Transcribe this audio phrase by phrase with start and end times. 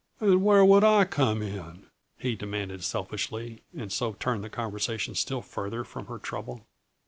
[0.19, 1.85] "And where would I come in?"
[2.17, 6.65] he demanded selfishly, and so turned the conversation still farther from her trouble.